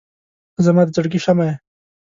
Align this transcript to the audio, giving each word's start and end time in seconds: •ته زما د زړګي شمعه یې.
•ته 0.55 0.59
زما 0.67 0.81
د 0.85 0.89
زړګي 0.95 1.19
شمعه 1.25 1.45
یې. 1.49 1.53